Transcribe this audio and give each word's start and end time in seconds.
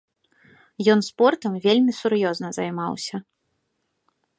Ён 0.93 0.99
спортам 1.09 1.51
вельмі 1.67 1.93
сур'ёзна 2.01 2.47
займаўся. 2.61 3.15